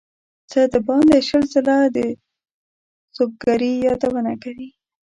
[0.51, 1.97] څه باندې شل ځله د
[3.15, 4.69] سُبکري یادونه کوي.